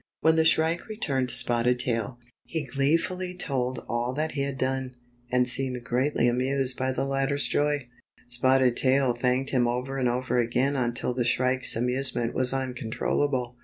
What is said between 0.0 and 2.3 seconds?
i When the Shrike returned to Spotted Tail,